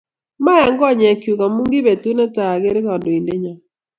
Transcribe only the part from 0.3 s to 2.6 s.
Mayan konyek chuk amu kibetut netai